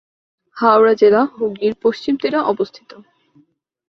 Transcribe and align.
হাওড়া 0.57 0.93
জেলা 0.93 1.21
হুগলির 1.33 1.75
পশ্চিম 1.83 2.13
তীরে 2.21 2.39
অবস্থিত। 2.51 2.91